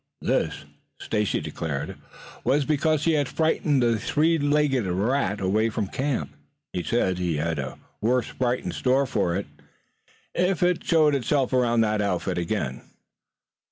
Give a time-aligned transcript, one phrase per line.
[0.23, 0.65] This,
[0.99, 1.95] Stacy declared,
[2.43, 6.33] was because he had frightened the three legged rat away from camp.
[6.73, 9.45] He said he had a worse fright in store for it
[10.33, 12.81] if it showed itself around that outfit again.